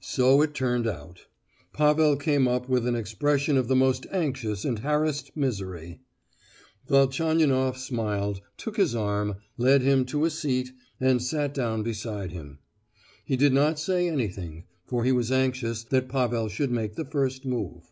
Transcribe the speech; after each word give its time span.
So 0.00 0.42
it 0.42 0.54
turned 0.54 0.88
out. 0.88 1.26
Pavel 1.72 2.16
came 2.16 2.48
up 2.48 2.68
with 2.68 2.84
an 2.84 2.96
expression 2.96 3.56
of 3.56 3.68
the 3.68 3.76
most 3.76 4.06
anxious 4.10 4.64
and 4.64 4.80
harassed 4.80 5.30
misery. 5.36 6.00
Velchaninoff 6.88 7.76
smiled, 7.78 8.40
took 8.56 8.76
his 8.76 8.96
arm, 8.96 9.36
led 9.56 9.82
him 9.82 10.04
to 10.06 10.24
a 10.24 10.30
seat, 10.30 10.72
and 10.98 11.22
sat 11.22 11.54
down 11.54 11.84
beside 11.84 12.32
him. 12.32 12.58
He 13.24 13.36
did 13.36 13.52
not 13.52 13.78
say 13.78 14.08
anything, 14.08 14.64
for 14.84 15.04
he 15.04 15.12
was 15.12 15.30
anxious 15.30 15.84
that 15.84 16.08
Pavel 16.08 16.48
should 16.48 16.72
make 16.72 16.96
the 16.96 17.04
first 17.04 17.44
move. 17.46 17.84